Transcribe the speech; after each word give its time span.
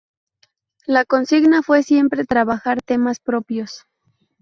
La 0.87 1.05
consigna 1.05 1.61
fue 1.61 1.83
siempre 1.83 2.25
trabajar 2.25 2.81
temas 2.81 3.19
propios. 3.19 3.83